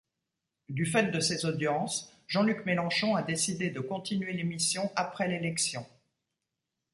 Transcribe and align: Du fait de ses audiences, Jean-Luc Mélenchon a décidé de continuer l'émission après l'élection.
Du 0.67 0.87
fait 0.87 1.11
de 1.11 1.19
ses 1.19 1.45
audiences, 1.45 2.11
Jean-Luc 2.25 2.65
Mélenchon 2.65 3.15
a 3.15 3.21
décidé 3.21 3.69
de 3.69 3.79
continuer 3.81 4.33
l'émission 4.33 4.91
après 4.95 5.27
l'élection. 5.27 5.85